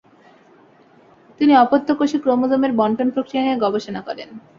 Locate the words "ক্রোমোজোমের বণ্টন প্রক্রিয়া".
2.19-3.43